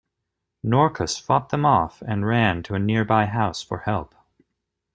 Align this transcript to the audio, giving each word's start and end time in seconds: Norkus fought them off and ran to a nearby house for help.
Norkus 0.65 1.21
fought 1.21 1.49
them 1.49 1.63
off 1.63 2.01
and 2.01 2.25
ran 2.25 2.63
to 2.63 2.73
a 2.73 2.79
nearby 2.79 3.27
house 3.27 3.61
for 3.61 3.81
help. 3.81 4.15